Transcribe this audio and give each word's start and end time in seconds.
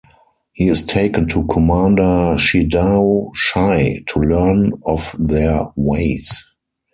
He 0.53 0.67
is 0.67 0.81
taken 0.81 1.27
to 1.27 1.45
Commander 1.45 2.35
Shedao 2.35 3.29
Shai 3.35 3.99
to 4.07 4.19
learn 4.19 4.71
of 4.83 5.15
their 5.19 5.67
ways. 5.75 6.43